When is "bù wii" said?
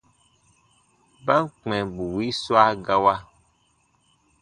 1.93-2.35